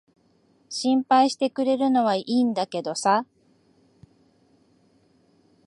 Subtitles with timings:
[0.67, 3.27] 心配してくれるのは良いんだけどさ。